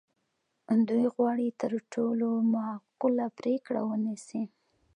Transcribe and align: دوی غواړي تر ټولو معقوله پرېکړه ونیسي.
دوی 0.89 1.05
غواړي 1.15 1.47
تر 1.61 1.71
ټولو 1.93 2.27
معقوله 2.53 3.25
پرېکړه 3.39 3.81
ونیسي. 3.89 4.43